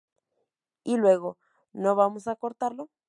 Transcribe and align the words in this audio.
Y 0.83 0.97
luego: 0.97 1.37
"No, 1.73 1.93
vamos 1.95 2.27
a 2.27 2.35
cortarlo". 2.35 2.89